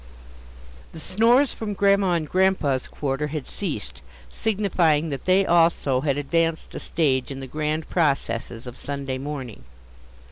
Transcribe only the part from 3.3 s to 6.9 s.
ceased, signifying that they, also, had advanced a